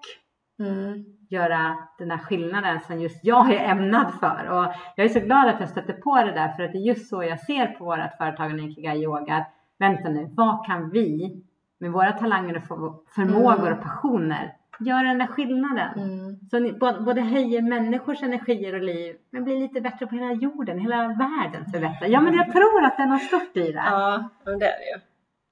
Mm. 0.61 1.05
göra 1.31 1.77
den 1.99 2.11
här 2.11 2.19
skillnaden 2.19 2.81
som 2.81 3.01
just 3.01 3.25
jag 3.25 3.53
är 3.55 3.71
ämnad 3.71 4.15
för. 4.21 4.49
Och 4.51 4.73
jag 4.97 5.05
är 5.05 5.09
så 5.09 5.21
glad 5.21 5.49
att 5.49 5.61
jag 5.61 5.69
stötte 5.69 5.93
på 5.93 6.17
det 6.17 6.33
där 6.33 6.49
för 6.49 6.63
att 6.63 6.73
det 6.73 6.79
är 6.79 6.87
just 6.89 7.09
så 7.09 7.23
jag 7.23 7.41
ser 7.41 7.67
på 7.67 7.85
vårt 7.85 8.17
företagande 8.19 8.63
i 8.63 8.67
Ikigai 8.71 9.03
Yoga. 9.03 9.35
att 9.37 9.53
Vänta 9.79 10.09
nu, 10.09 10.31
vad 10.37 10.67
kan 10.67 10.91
vi 10.91 11.37
med 11.81 11.93
våra 11.93 12.13
talanger 12.13 12.57
och 12.57 12.63
för- 12.63 12.95
förmågor 13.15 13.67
Mm. 13.67 13.73
och 13.79 13.83
passioner 13.83 14.53
göra 14.81 15.03
den 15.03 15.19
där 15.19 15.27
skillnaden? 15.27 15.99
Mm. 15.99 16.37
Så 16.51 16.59
ni 16.59 16.73
både 17.05 17.21
höjer 17.21 17.63
människors 17.63 18.23
energier 18.23 18.75
och 18.75 18.83
liv 18.83 19.17
men 19.31 19.45
blir 19.45 19.59
lite 19.59 19.81
bättre 19.81 20.07
på 20.07 20.15
hela 20.15 20.33
jorden, 20.33 20.79
hela 20.79 20.97
världen 21.09 21.65
förbättrar. 21.73 22.09
Ja 22.09 22.21
men 22.21 22.35
jag 22.35 22.53
tror 22.53 22.85
att 22.85 22.97
är 23.03 23.07
något 23.07 23.23
stort 23.23 23.57
i 23.57 23.73
det. 23.73 23.83
Ja, 23.87 24.29
men 24.45 24.59
det 24.59 24.67
är 24.67 24.79
det 24.79 24.85
ju. 24.85 25.01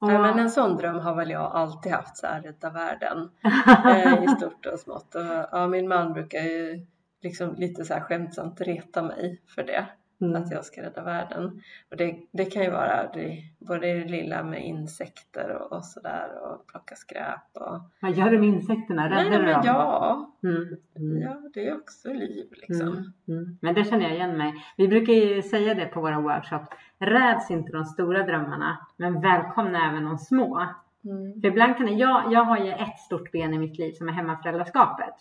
Och- 0.01 0.13
Ja, 0.13 0.19
men 0.23 0.39
en 0.39 0.51
sån 0.51 0.77
dröm 0.77 0.99
har 0.99 1.15
väl 1.15 1.31
jag 1.31 1.53
alltid 1.53 1.93
haft, 1.93 2.17
så 2.17 2.27
här 2.27 2.41
rädda 2.43 2.71
världen 2.71 3.31
eh, 3.87 4.25
i 4.25 4.29
stort 4.29 4.67
och 4.67 4.79
smått. 4.79 5.15
Och, 5.15 5.23
ja, 5.53 5.67
min 5.67 5.89
man 5.89 6.13
brukar 6.13 6.39
ju 6.39 6.87
liksom 7.23 7.55
lite 7.55 7.85
så 7.85 7.95
här 7.95 8.01
skämtsamt 8.01 8.61
reta 8.61 9.03
mig 9.03 9.43
för 9.55 9.63
det, 9.63 9.87
Mm. 10.21 10.43
att 10.43 10.51
jag 10.51 10.65
ska 10.65 10.83
rädda 10.83 11.03
världen. 11.03 11.63
Och 11.91 11.97
det, 11.97 12.17
det 12.33 12.45
kan 12.45 12.63
ju 12.63 12.71
vara 12.71 13.11
det, 13.15 13.43
både 13.59 13.87
det 13.87 14.05
lilla 14.05 14.43
med 14.43 14.67
insekter 14.67 15.51
och, 15.51 15.73
och 15.73 15.85
sådär 15.85 16.29
och 16.43 16.67
plocka 16.67 16.95
skräp 16.95 17.41
och... 17.53 17.81
Vad 18.01 18.13
gör 18.13 18.31
du 18.31 18.39
med 18.39 18.49
insekterna? 18.49 19.07
Räddar 19.11 19.31
Nej, 19.31 19.39
du 19.39 19.53
dem? 19.53 19.63
ja, 19.65 20.33
Mm. 20.43 20.77
Mm. 20.97 21.23
ja, 21.23 21.51
det 21.55 21.69
är 21.69 21.77
också 21.77 22.13
liv 22.13 22.47
liksom. 22.51 22.89
Mm, 22.89 23.13
mm. 23.29 23.59
Men 23.61 23.75
det 23.75 23.85
känner 23.85 24.03
jag 24.05 24.15
igen 24.15 24.37
mig. 24.37 24.55
Vi 24.77 24.89
brukar 24.89 25.13
ju 25.13 25.43
säga 25.43 25.75
det 25.75 25.87
på 25.87 26.01
våra 26.01 26.21
workshops. 26.21 26.69
Räds 26.99 27.51
inte 27.51 27.73
de 27.73 27.85
stora 27.85 28.23
drömmarna, 28.23 28.87
men 28.97 29.21
välkomna 29.21 29.91
även 29.91 30.05
de 30.05 30.19
små. 30.19 30.67
Mm. 31.05 31.41
För 31.41 31.49
ibland 31.49 31.77
kan 31.77 31.87
det, 31.87 31.93
jag, 31.93 32.33
jag 32.33 32.45
har 32.45 32.59
ju 32.59 32.73
ett 32.73 32.99
stort 32.99 33.33
ben 33.33 33.55
i 33.55 33.59
mitt 33.59 33.79
liv 33.79 33.93
som 33.93 34.09
är 34.09 34.13
hemmaföräldraskapet. 34.13 35.15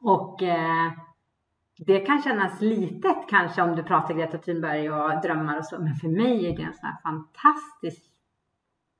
Och 0.00 0.42
eh, 0.42 0.92
det 1.86 2.00
kan 2.00 2.22
kännas 2.22 2.60
litet 2.60 3.16
kanske 3.28 3.62
om 3.62 3.76
du 3.76 3.82
pratar 3.82 4.14
Greta 4.14 4.38
Thunberg 4.38 4.90
och 4.90 5.22
drömmar 5.22 5.58
och 5.58 5.64
så, 5.64 5.78
men 5.78 5.94
för 5.94 6.08
mig 6.08 6.46
är 6.46 6.56
det 6.56 6.62
en 6.62 6.74
sån 6.74 6.86
här 6.88 7.02
fantastisk 7.02 8.04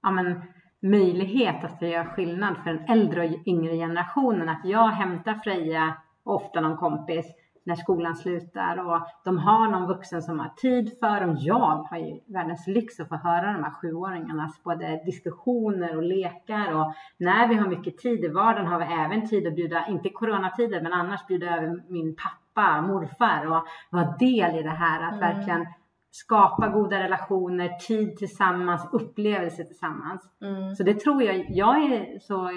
ja, 0.02 0.10
men, 0.10 0.42
möjlighet 0.82 1.64
att 1.64 1.78
få 1.78 1.86
göra 1.86 2.04
skillnad 2.04 2.56
för 2.56 2.70
den 2.70 2.84
äldre 2.88 3.28
och 3.28 3.46
yngre 3.46 3.76
generationen. 3.76 4.48
Att 4.48 4.64
jag 4.64 4.88
hämtar 4.88 5.34
Freja 5.34 5.94
och 6.24 6.34
ofta 6.34 6.60
någon 6.60 6.76
kompis 6.76 7.26
när 7.64 7.74
skolan 7.74 8.16
slutar 8.16 8.76
och 8.86 9.06
de 9.24 9.38
har 9.38 9.68
någon 9.68 9.86
vuxen 9.86 10.22
som 10.22 10.38
har 10.38 10.48
tid 10.48 10.96
för 11.00 11.20
dem. 11.20 11.36
Jag 11.38 11.86
har 11.90 11.98
ju 11.98 12.20
världens 12.26 12.66
lyx 12.66 13.00
att 13.00 13.08
få 13.08 13.16
höra 13.16 13.52
de 13.52 13.62
här 13.64 13.70
sjuåringarnas 13.70 14.62
både 14.62 15.02
diskussioner 15.04 15.96
och 15.96 16.02
lekar 16.02 16.72
och 16.72 16.92
när 17.18 17.48
vi 17.48 17.54
har 17.54 17.68
mycket 17.68 17.98
tid 17.98 18.24
i 18.24 18.28
vardagen 18.28 18.66
har 18.66 18.78
vi 18.78 18.84
även 18.84 19.28
tid 19.28 19.46
att 19.46 19.54
bjuda, 19.54 19.86
inte 19.88 20.10
coronatider, 20.10 20.80
men 20.82 20.92
annars 20.92 21.26
bjuda 21.26 21.56
över 21.56 21.82
min 21.92 22.16
pappa, 22.16 22.47
morfar 22.80 23.46
och 23.46 23.64
vara 23.90 24.14
del 24.18 24.58
i 24.58 24.62
det 24.62 24.70
här 24.70 25.02
att 25.02 25.14
mm. 25.14 25.20
verkligen 25.20 25.66
skapa 26.10 26.68
goda 26.68 26.98
relationer, 26.98 27.68
tid 27.68 28.16
tillsammans, 28.16 28.88
upplevelser 28.92 29.64
tillsammans. 29.64 30.22
Mm. 30.42 30.74
Så 30.74 30.82
det 30.82 31.00
tror 31.00 31.22
jag, 31.22 31.46
jag 31.48 31.82
är 31.82 32.18
så 32.18 32.50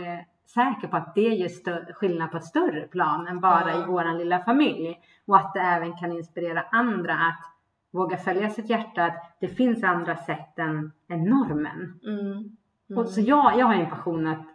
säker 0.53 0.87
på 0.87 0.97
att 0.97 1.15
det 1.15 1.21
gör 1.21 1.93
skillnad 1.93 2.31
på 2.31 2.37
ett 2.37 2.45
större 2.45 2.87
plan 2.87 3.27
än 3.27 3.39
bara 3.39 3.71
mm. 3.71 3.83
i 3.83 3.85
våran 3.85 4.17
lilla 4.17 4.39
familj. 4.39 4.99
Och 5.25 5.37
att 5.37 5.53
det 5.53 5.59
även 5.59 5.97
kan 5.97 6.11
inspirera 6.11 6.65
andra 6.71 7.13
att 7.13 7.51
våga 7.91 8.17
följa 8.17 8.49
sitt 8.49 8.69
hjärta, 8.69 9.05
att 9.05 9.37
det 9.39 9.47
finns 9.47 9.83
andra 9.83 10.15
sätt 10.15 10.59
än, 10.59 10.91
än 11.09 11.23
normen. 11.23 11.99
Mm. 12.03 12.57
Mm. 12.89 12.97
Och 12.97 13.07
så 13.07 13.21
jag, 13.21 13.57
jag 13.57 13.65
har 13.65 13.73
en 13.73 13.89
passion 13.89 14.27
att 14.27 14.45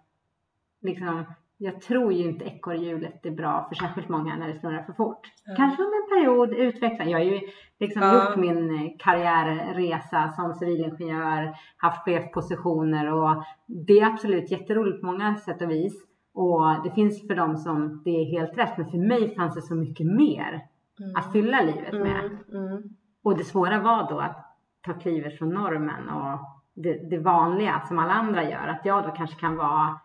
liksom, 0.81 1.25
jag 1.59 1.81
tror 1.81 2.13
ju 2.13 2.25
inte 2.25 2.45
ekorrhjulet 2.45 3.27
är 3.27 3.31
bra 3.31 3.67
för 3.69 3.75
särskilt 3.75 4.09
många 4.09 4.37
när 4.37 4.49
det 4.49 4.61
snurrar 4.61 4.83
för 4.83 4.93
fort. 4.93 5.33
Mm. 5.47 5.57
Kanske 5.57 5.83
under 5.83 5.97
en 5.97 6.09
period 6.09 6.55
utveckla. 6.55 7.05
Jag 7.05 7.19
har 7.19 7.25
ju 7.25 7.41
liksom 7.79 8.03
mm. 8.03 8.17
gjort 8.17 8.37
min 8.37 8.97
karriärresa 8.99 10.29
som 10.29 10.55
civilingenjör, 10.55 11.57
haft 11.77 12.05
chefpositioner 12.05 13.13
och 13.13 13.45
det 13.67 14.01
är 14.01 14.07
absolut 14.07 14.51
jätteroligt 14.51 15.01
på 15.01 15.07
många 15.07 15.37
sätt 15.37 15.63
och 15.63 15.71
vis. 15.71 16.07
Och 16.35 16.83
det 16.85 16.91
finns 16.91 17.27
för 17.27 17.35
dem 17.35 17.57
som 17.57 18.03
det 18.05 18.11
är 18.11 18.25
helt 18.25 18.59
rätt, 18.59 18.79
men 18.79 18.91
för 18.91 18.99
mig 18.99 19.35
fanns 19.35 19.55
det 19.55 19.63
så 19.63 19.75
mycket 19.75 20.07
mer 20.07 20.67
mm. 21.01 21.17
att 21.17 21.33
fylla 21.33 21.63
livet 21.63 21.93
med. 21.93 22.25
Mm. 22.53 22.67
Mm. 22.67 22.83
Och 23.23 23.37
det 23.39 23.45
svåra 23.45 23.81
var 23.81 24.11
då 24.11 24.19
att 24.19 24.57
ta 24.83 24.93
klivet 24.93 25.39
från 25.39 25.49
normen 25.49 26.09
och 26.09 26.39
det, 26.75 27.11
det 27.11 27.19
vanliga 27.19 27.81
som 27.81 27.99
alla 27.99 28.13
andra 28.13 28.51
gör, 28.51 28.69
att 28.69 28.85
jag 28.85 29.05
då 29.05 29.11
kanske 29.11 29.41
kan 29.41 29.57
vara 29.57 30.01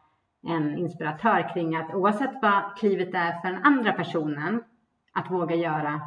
en 0.48 0.78
inspiratör 0.78 1.54
kring 1.54 1.76
att 1.76 1.94
oavsett 1.94 2.34
vad 2.42 2.78
klivet 2.78 3.14
är 3.14 3.42
för 3.42 3.48
den 3.48 3.64
andra 3.64 3.94
personen, 3.94 4.64
att 5.14 5.32
våga 5.32 5.56
göra 5.56 6.02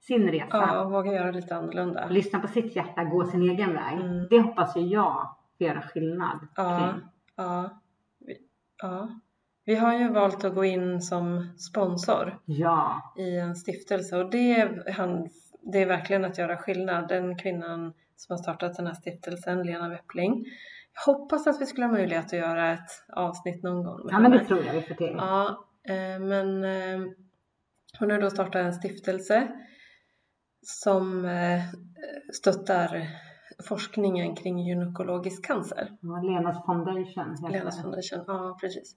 sin 0.00 0.28
resa. 0.28 0.46
Ja, 0.50 0.80
och 0.80 0.92
våga 0.92 1.12
göra 1.12 1.30
lite 1.30 1.56
annorlunda. 1.56 2.08
Lyssna 2.08 2.38
på 2.38 2.48
sitt 2.48 2.76
hjärta, 2.76 3.04
gå 3.04 3.24
sin 3.24 3.42
egen 3.42 3.74
väg. 3.74 4.00
Mm. 4.00 4.26
Det 4.30 4.40
hoppas 4.40 4.76
ju 4.76 4.80
jag 4.80 5.36
göra 5.58 5.82
skillnad 5.82 6.48
ja, 6.54 6.78
kring. 6.78 7.02
Ja, 7.36 7.80
ja. 8.82 9.08
Vi 9.64 9.74
har 9.74 9.98
ju 9.98 10.08
valt 10.08 10.44
att 10.44 10.54
gå 10.54 10.64
in 10.64 11.02
som 11.02 11.48
sponsor 11.58 12.38
ja. 12.44 13.12
i 13.16 13.38
en 13.38 13.56
stiftelse 13.56 14.16
och 14.16 14.30
det 14.30 14.52
är, 14.52 14.92
han, 14.92 15.28
det 15.60 15.82
är 15.82 15.86
verkligen 15.86 16.24
att 16.24 16.38
göra 16.38 16.56
skillnad. 16.56 17.08
Den 17.08 17.38
kvinnan 17.38 17.92
som 18.16 18.32
har 18.32 18.42
startat 18.42 18.76
den 18.76 18.86
här 18.86 18.94
stiftelsen, 18.94 19.62
Lena 19.62 19.88
Weppling, 19.88 20.44
hoppas 21.04 21.46
att 21.46 21.60
vi 21.60 21.66
skulle 21.66 21.86
ha 21.86 21.92
möjlighet 21.92 22.24
att 22.24 22.32
göra 22.32 22.72
ett 22.72 22.90
avsnitt 23.12 23.62
någon 23.62 23.84
gång. 23.84 24.08
Ja, 24.10 24.18
men 24.18 24.30
det 24.30 24.44
tror 24.44 24.64
jag 24.64 24.72
vi 24.72 24.82
får 24.82 24.94
till. 24.94 25.14
Ja, 25.16 25.64
eh, 25.88 26.18
men 26.20 26.64
eh, 26.64 27.08
hon 27.98 28.10
har 28.10 28.20
då 28.20 28.30
startat 28.30 28.54
en 28.54 28.72
stiftelse 28.72 29.48
som 30.62 31.24
eh, 31.24 31.62
stöttar 32.32 33.06
forskningen 33.68 34.36
kring 34.36 34.58
gynekologisk 34.58 35.46
cancer. 35.46 35.92
Ja, 36.00 36.22
Lenas 36.22 36.64
Foundation. 36.66 37.50
Lenas 37.50 37.82
Foundation, 37.82 38.24
ja 38.26 38.58
precis. 38.60 38.96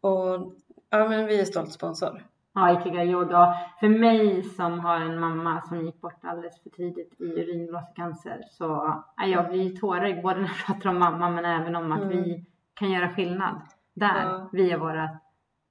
Och 0.00 0.52
ja, 0.90 1.08
men 1.08 1.26
vi 1.26 1.40
är 1.40 1.44
stolt 1.44 1.72
sponsor. 1.72 2.26
Ja, 2.56 2.80
Ikigai 2.80 3.10
Yoga. 3.10 3.54
För 3.80 3.88
mig 3.88 4.42
som 4.42 4.80
har 4.80 5.00
en 5.00 5.20
mamma 5.20 5.62
som 5.62 5.86
gick 5.86 6.00
bort 6.00 6.24
alldeles 6.24 6.62
för 6.62 6.70
tidigt 6.70 7.20
i 7.20 7.24
urinblåsecancer 7.24 8.40
så 8.50 8.64
ja, 9.16 9.26
jag 9.26 9.48
blir 9.48 9.76
tårögd 9.76 10.22
både 10.22 10.40
när 10.40 10.48
jag 10.48 10.66
pratar 10.66 10.90
om 10.90 10.98
mamma 10.98 11.30
men 11.30 11.44
även 11.44 11.76
om 11.76 11.92
att 11.92 12.02
mm. 12.02 12.08
vi 12.08 12.46
kan 12.74 12.90
göra 12.90 13.14
skillnad 13.14 13.60
där 13.94 14.22
ja. 14.22 14.48
via 14.52 14.78
våra 14.78 15.18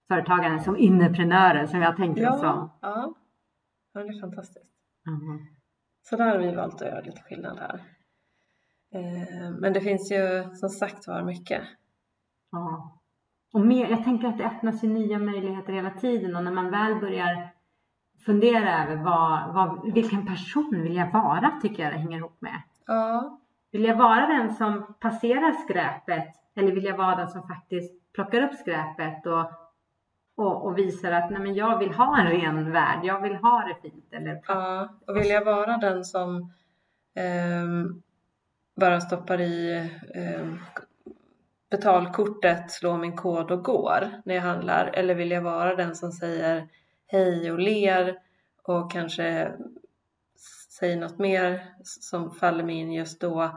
företagare 0.08 0.60
som 0.60 0.77
inneprenörer 0.77 1.65
som 1.65 1.82
jag 1.82 1.98
tänker 1.98 2.22
ja, 2.22 2.38
som. 2.38 2.70
Ja. 2.82 3.13
ja, 3.94 4.04
det 4.04 4.10
är 4.10 4.22
fantastiskt. 4.22 4.72
Mm. 5.08 5.46
Så 6.01 6.15
där 6.15 6.25
har 6.25 6.38
vi 6.38 6.56
valt 6.56 6.82
att 6.82 6.88
göra 6.88 7.01
lite 7.01 7.22
skillnad 7.22 7.60
här. 7.60 7.82
Eh, 8.94 9.51
men 9.60 9.74
det 9.74 9.82
finns 9.82 10.12
ju 10.12 10.44
som 10.54 10.70
sagt 10.70 11.08
var 11.08 11.24
mycket. 11.24 11.62
Ja. 12.51 12.95
Och 13.56 13.62
mer, 13.62 13.90
jag 13.90 14.04
tänker 14.04 14.28
att 14.28 14.38
det 14.38 14.46
öppnas 14.46 14.84
ju 14.84 14.88
nya 14.88 15.20
möjligheter 15.20 15.74
hela 15.74 15.90
tiden 15.90 16.36
och 16.36 16.44
när 16.44 16.52
man 16.52 16.72
väl 16.72 16.96
börjar 16.96 17.50
fundera 18.26 18.84
över 18.84 18.96
vad, 18.96 19.54
vad, 19.54 19.94
vilken 19.94 20.26
person 20.26 20.82
vill 20.84 20.96
jag 20.96 21.12
vara 21.12 21.60
tycker 21.62 21.84
jag 21.84 21.94
det 21.94 21.98
hänger 21.98 22.18
ihop 22.18 22.42
med. 22.42 22.62
Ja. 22.86 23.40
Vill 23.72 23.84
jag 23.84 23.96
vara 23.96 24.28
den 24.28 24.54
som 24.54 24.96
passerar 25.00 25.52
skräpet 25.52 26.28
eller 26.56 26.72
vill 26.72 26.84
jag 26.84 26.98
vara 26.98 27.16
den 27.16 27.28
som 27.28 27.48
faktiskt 27.48 28.14
plockar 28.14 28.42
upp 28.42 28.54
skräpet 28.54 29.26
och, 29.26 29.52
och, 30.38 30.66
och 30.66 30.78
visar 30.78 31.12
att 31.12 31.32
nej, 31.32 31.42
men 31.42 31.56
jag 31.56 31.80
vill 31.80 31.94
ha 31.94 32.20
en 32.20 32.28
ren 32.28 32.72
värld, 32.72 33.00
jag 33.04 33.22
vill 33.22 33.36
ha 33.36 33.68
det 33.68 33.90
fint. 33.90 34.14
Eller... 34.14 34.42
Ja, 34.48 34.90
och 35.08 35.16
vill 35.16 35.30
jag 35.30 35.46
vara 35.46 35.78
den 35.78 36.06
som 36.06 36.54
um, 37.64 38.02
bara 38.76 39.02
stoppar 39.02 39.42
i 39.42 39.90
um, 40.40 40.60
betalkortet, 41.77 42.72
slår 42.72 42.98
min 42.98 43.15
kod 43.15 43.51
och 43.51 43.63
går 43.63 44.08
när 44.25 44.36
jag 44.36 44.41
handlar? 44.41 44.91
Eller 44.94 45.15
vill 45.15 45.32
jag 45.32 45.41
vara 45.41 45.75
den 45.75 45.96
som 45.96 46.12
säger 46.12 46.67
hej 47.08 47.51
och 47.51 47.60
ler 47.60 48.17
och 48.63 48.91
kanske 48.91 49.51
säger 50.79 50.98
något 50.98 51.20
mer 51.20 51.62
som 51.84 52.32
faller 52.32 52.63
mig 52.63 52.75
in 52.75 52.94
just 52.94 53.22
då? 53.22 53.50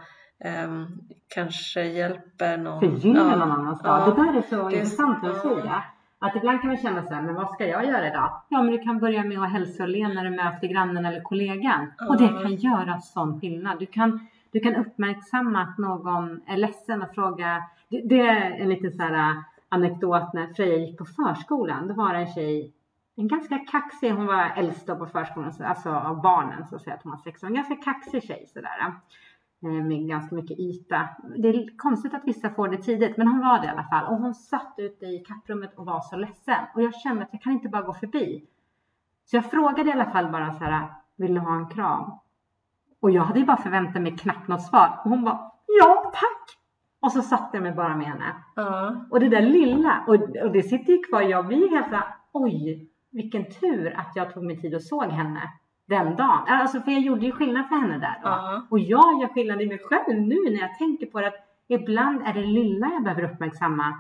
Um, 0.65 1.09
kanske 1.29 1.83
hjälper 1.83 2.57
någon. 2.57 2.81
Förgynnar 2.81 3.31
ja, 3.31 3.37
någon 3.37 3.53
annans 3.53 3.83
dag. 3.83 4.01
Ja, 4.01 4.15
det 4.15 4.23
där 4.23 4.39
är 4.39 4.43
så 4.43 4.69
det, 4.69 4.75
intressant 4.75 5.25
att 5.25 5.45
ja. 5.45 5.61
säga. 5.61 5.83
Att 6.21 6.37
ibland 6.37 6.61
kan 6.61 6.69
man 6.69 6.77
känna 6.77 7.03
så 7.03 7.15
här, 7.15 7.23
men 7.23 7.35
vad 7.35 7.51
ska 7.51 7.67
jag 7.67 7.87
göra 7.87 8.09
idag? 8.09 8.43
Ja, 8.49 8.63
men 8.63 8.73
du 8.73 8.79
kan 8.79 8.99
börja 8.99 9.25
med 9.25 9.43
att 9.43 9.53
hälsa 9.53 9.83
och 9.83 9.89
le 9.89 10.09
när 10.09 10.25
du 10.25 10.31
möter 10.31 10.69
grannen 10.69 11.07
eller 11.07 11.21
kollegan. 11.21 11.93
Ja. 11.99 12.09
Och 12.09 12.17
det 12.17 12.29
kan 12.29 12.55
göra 12.55 13.01
sån 13.01 13.41
skillnad. 13.41 13.79
Du 13.79 13.87
kan, 13.87 14.27
du 14.53 14.61
kan 14.61 14.77
uppmärksamma 14.77 15.63
att 15.63 15.79
någon 15.79 16.41
är 16.47 16.57
ledsen 16.57 17.03
och 17.03 17.15
fråga 17.15 17.63
det, 17.89 18.01
det 18.01 18.21
är 18.21 18.51
en 18.51 18.69
liten 18.69 18.93
så 18.93 19.03
här 19.03 19.31
äh, 19.31 19.43
anekdot 19.69 20.33
när 20.35 20.55
Freja 20.55 20.77
gick 20.77 20.99
på 20.99 21.05
förskolan. 21.05 21.89
Då 21.89 21.95
var 21.95 22.13
det 22.13 22.19
en 22.19 22.33
tjej, 22.33 22.75
en 23.17 23.29
ganska 23.29 23.59
kaxig, 23.59 24.11
hon 24.11 24.27
var 24.27 24.53
äldst 24.57 24.87
på 24.87 25.07
förskolan, 25.07 25.53
alltså 25.61 25.91
av 25.91 26.23
barnen 26.23 26.67
så 26.67 26.77
att 26.77 26.83
säga 26.83 26.97
att 26.97 27.03
hon 27.03 27.13
var 27.13 27.19
sex 27.19 27.43
år. 27.43 27.47
En 27.47 27.55
ganska 27.55 27.77
kaxig 27.77 28.23
tjej 28.23 28.47
sådär 28.47 28.79
äh, 28.81 28.93
med 29.61 30.09
ganska 30.09 30.35
mycket 30.35 30.59
yta. 30.59 31.09
Det 31.37 31.49
är 31.49 31.77
konstigt 31.77 32.15
att 32.15 32.25
vissa 32.25 32.51
får 32.51 32.69
det 32.69 32.77
tidigt, 32.77 33.17
men 33.17 33.29
hon 33.29 33.41
var 33.41 33.59
det 33.61 33.67
i 33.67 33.71
alla 33.71 33.85
fall. 33.85 34.07
Och 34.07 34.21
hon 34.21 34.35
satt 34.35 34.75
ute 34.77 35.07
i 35.07 35.25
kapprummet 35.29 35.79
och 35.79 35.87
var 35.87 36.01
så 36.01 36.17
ledsen. 36.17 36.65
Och 36.75 36.83
jag 36.83 36.95
kände 36.95 37.23
att 37.23 37.29
jag 37.33 37.43
kan 37.43 37.53
inte 37.53 37.69
bara 37.69 37.83
gå 37.83 37.95
förbi. 37.95 38.45
Så 39.25 39.37
jag 39.37 39.51
frågade 39.51 39.91
i 39.91 39.93
alla 39.93 40.11
fall 40.11 40.33
bara 40.33 40.53
så 40.53 40.65
här, 40.65 40.73
äh, 40.73 40.89
vill 41.17 41.35
du 41.35 41.41
ha 41.41 41.57
en 41.57 41.69
kram? 41.69 42.19
Och 43.01 43.11
jag 43.11 43.23
hade 43.23 43.39
ju 43.39 43.47
bara 43.47 43.57
förväntat 43.57 44.03
mig 44.03 44.17
knappt 44.17 44.49
något 44.49 44.63
svar. 44.63 45.01
Och 45.05 45.11
hon 45.11 45.25
bara, 45.25 45.51
ja 45.67 46.13
tack! 46.15 46.58
Och 47.01 47.13
så 47.13 47.23
satte 47.23 47.57
jag 47.57 47.63
mig 47.63 47.73
bara 47.73 47.97
med 47.97 48.07
henne. 48.07 48.35
Uh. 48.59 49.03
Och 49.11 49.21
det 49.21 49.29
där 49.29 49.43
lilla, 49.43 50.05
och, 50.07 50.15
och 50.15 50.53
det 50.53 50.63
sitter 50.63 50.93
ju 50.93 50.99
kvar. 50.99 51.23
Jag 51.23 51.47
blir 51.47 51.71
helt 51.71 51.89
såhär, 51.89 52.05
oj, 52.33 52.89
vilken 53.13 53.45
tur 53.45 53.95
att 53.97 54.13
jag 54.15 54.35
tog 54.35 54.45
mig 54.45 54.61
tid 54.61 54.75
och 54.75 54.83
såg 54.83 55.05
henne 55.05 55.43
den 55.89 56.17
dagen. 56.17 56.45
Alltså 56.47 56.81
för 56.81 56.91
jag 56.91 57.01
gjorde 57.01 57.27
ju 57.27 57.33
skillnad 57.33 57.69
för 57.69 57.77
henne 57.77 57.99
där 57.99 58.21
då. 58.23 58.29
Uh. 58.29 58.65
Och 58.71 58.79
jag 58.79 59.21
gör 59.21 59.35
skillnad 59.35 59.63
i 59.63 59.67
mig 59.67 59.79
själv 59.79 60.21
nu 60.21 60.37
när 60.51 60.61
jag 60.61 60.79
tänker 60.79 61.07
på 61.07 61.21
det. 61.21 61.27
Att 61.27 61.35
ibland 61.69 62.23
är 62.27 62.33
det 62.33 62.47
lilla 62.47 62.91
jag 62.93 63.03
behöver 63.03 63.33
uppmärksamma 63.33 63.95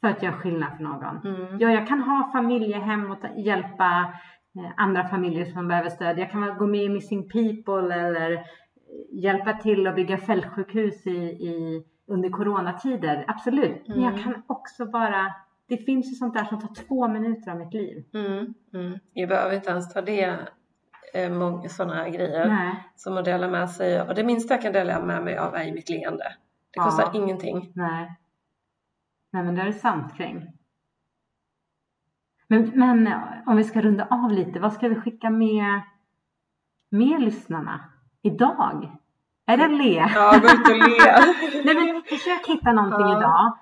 för 0.00 0.08
att 0.08 0.22
göra 0.22 0.32
skillnad 0.32 0.76
för 0.76 0.84
någon. 0.84 1.16
Mm. 1.24 1.58
Ja, 1.60 1.70
jag 1.70 1.86
kan 1.86 2.00
ha 2.00 2.30
familjehem 2.32 3.10
och 3.10 3.18
hjälpa 3.36 4.14
eh, 4.56 4.72
andra 4.76 5.04
familjer 5.08 5.44
som 5.44 5.68
behöver 5.68 5.88
stöd. 5.88 6.18
Jag 6.18 6.30
kan 6.30 6.58
gå 6.58 6.66
med 6.66 6.80
i 6.80 6.88
Missing 6.88 7.28
People 7.28 7.94
eller 7.94 8.44
hjälpa 9.12 9.52
till 9.52 9.86
att 9.86 9.96
bygga 9.96 10.16
fältsjukhus 10.16 11.06
i, 11.06 11.20
i 11.20 11.84
under 12.10 12.30
coronatider, 12.30 13.24
absolut. 13.28 13.88
Mm. 13.88 13.98
Men 13.98 14.00
jag 14.00 14.12
mm. 14.12 14.24
kan 14.24 14.42
också 14.46 14.86
bara, 14.86 15.34
det 15.68 15.76
finns 15.76 16.12
ju 16.12 16.14
sånt 16.14 16.34
där 16.34 16.44
som 16.44 16.60
tar 16.60 16.74
två 16.74 17.08
minuter 17.08 17.50
av 17.50 17.58
mitt 17.58 17.74
liv. 17.74 18.04
Mm. 18.14 18.54
Mm. 18.74 18.98
Jag 19.12 19.28
behöver 19.28 19.54
inte 19.54 19.70
ens 19.70 19.92
ta 19.92 20.00
det 20.00 20.38
eh, 21.14 21.30
många 21.30 21.68
sådana 21.68 22.08
grejer 22.08 22.48
Nej. 22.48 22.74
som 22.96 23.16
att 23.16 23.24
dela 23.24 23.48
med 23.48 23.70
sig 23.70 24.02
och 24.02 24.14
det 24.14 24.24
minsta 24.24 24.54
jag 24.54 24.62
kan 24.62 24.72
dela 24.72 25.04
med 25.04 25.24
mig 25.24 25.38
av 25.38 25.54
är 25.54 25.72
mitt 25.72 25.88
leende. 25.88 26.34
Det 26.70 26.80
kostar 26.80 27.10
ja. 27.12 27.20
ingenting. 27.22 27.72
Nej. 27.74 28.16
Nej 29.32 29.44
men 29.44 29.54
det 29.54 29.62
är 29.62 29.72
sant 29.72 30.16
kring. 30.16 30.52
Men, 32.48 32.72
men 32.74 33.12
om 33.46 33.56
vi 33.56 33.64
ska 33.64 33.80
runda 33.80 34.06
av 34.10 34.32
lite, 34.32 34.60
vad 34.60 34.72
ska 34.72 34.88
vi 34.88 34.94
skicka 34.94 35.30
med, 35.30 35.80
med 36.90 37.20
lyssnarna 37.20 37.84
idag? 38.22 38.99
Är 39.52 39.56
det 39.56 39.68
le? 39.68 39.94
Ja, 40.14 40.30
gå 40.42 40.46
ut 40.48 40.68
och 40.68 40.76
le. 40.88 41.62
Nej, 41.64 41.74
men 41.92 42.02
försök 42.02 42.46
hitta 42.48 42.72
någonting 42.72 43.00
Ja. 43.08 43.18
idag 43.18 43.56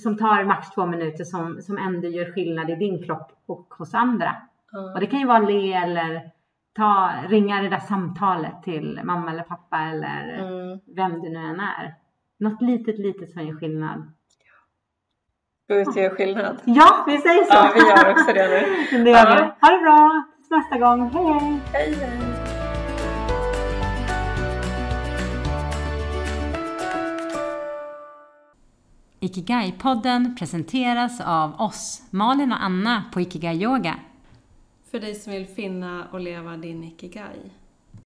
som 0.00 0.18
tar 0.18 0.44
max 0.44 0.70
två 0.70 0.86
minuter 0.86 1.24
som, 1.24 1.60
som 1.62 1.78
ändå 1.78 2.08
gör 2.08 2.32
skillnad 2.32 2.70
i 2.70 2.74
din 2.74 3.02
kropp 3.04 3.32
och 3.48 3.74
hos 3.78 3.94
andra. 3.94 4.36
Och 4.94 5.00
det 5.00 5.06
kan 5.06 5.20
ju 5.20 5.26
vara 5.26 5.38
le 5.38 5.72
eller 5.72 6.20
ta, 6.76 7.10
ringa 7.28 7.62
det 7.62 7.68
där 7.68 7.78
samtalet 7.78 8.62
till 8.62 9.00
mamma 9.04 9.30
eller 9.30 9.42
pappa 9.42 9.78
eller 9.78 10.38
Mm. 10.38 10.78
vem 10.96 11.22
det 11.22 11.28
nu 11.28 11.38
än 11.46 11.60
är. 11.60 11.94
Något 12.38 12.62
litet, 12.62 12.98
litet 12.98 13.30
som 13.32 13.42
gör 13.46 13.54
skillnad. 13.60 14.12
Gå 15.68 15.74
ut 15.74 15.88
och 15.88 15.96
göra 15.96 16.14
skillnad. 16.14 16.56
Ja, 16.64 17.04
vi 17.06 17.18
säger 17.18 17.44
så! 17.44 17.54
Ja, 17.54 17.70
vi 17.74 17.80
gör 17.80 18.10
också 18.12 18.32
det 18.32 18.48
nu. 18.48 19.04
Det 19.04 19.10
gör. 19.10 19.16
Ja. 19.40 19.56
Ha 19.60 19.76
det 19.76 19.82
bra! 19.82 20.22
Tills 20.36 20.50
nästa 20.50 20.78
gång. 20.78 21.10
Hej, 21.10 21.32
hej! 21.32 21.60
Hej, 21.72 21.94
hej. 21.94 22.51
Ikigai-podden 29.22 30.36
presenteras 30.36 31.20
av 31.20 31.60
oss, 31.60 32.02
Malin 32.10 32.52
och 32.52 32.62
Anna 32.62 33.04
på 33.12 33.20
Ikigai 33.20 33.62
Yoga. 33.62 33.94
För 34.90 35.00
dig 35.00 35.14
som 35.14 35.32
vill 35.32 35.46
finna 35.46 36.06
och 36.12 36.20
leva 36.20 36.56
din 36.56 36.84
ikigai. 36.84 37.50